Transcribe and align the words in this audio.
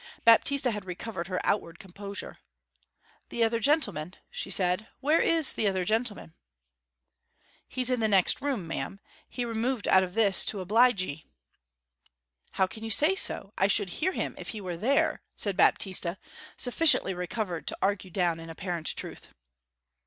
Baptista 0.25 0.71
had 0.71 0.85
recovered 0.85 1.27
her 1.27 1.39
outward 1.43 1.77
composure. 1.77 2.39
'The 3.29 3.43
other 3.43 3.59
gentleman?' 3.59 4.15
she 4.31 4.49
said. 4.49 4.87
'Where 4.99 5.21
is 5.21 5.53
the 5.53 5.67
other 5.67 5.85
gentleman?' 5.85 6.33
'He's 7.67 7.91
in 7.91 7.99
the 7.99 8.07
next 8.07 8.41
room, 8.41 8.65
ma'am. 8.65 8.99
He 9.29 9.45
removed 9.45 9.87
out 9.87 10.01
of 10.01 10.15
this 10.15 10.43
to 10.45 10.59
oblige 10.59 11.03
'ee.' 11.03 11.27
'How 12.53 12.65
can 12.65 12.83
you 12.83 12.89
say 12.89 13.13
so? 13.15 13.53
I 13.59 13.67
should 13.67 13.89
hear 14.01 14.13
him 14.13 14.33
if 14.39 14.49
he 14.49 14.59
were 14.59 14.75
there,' 14.75 15.21
said 15.35 15.55
Baptista, 15.55 16.17
sufficiently 16.57 17.13
recovered 17.13 17.67
to 17.67 17.77
argue 17.79 18.09
down 18.09 18.39
an 18.39 18.49
apparent 18.49 18.89
untruth. 18.93 19.27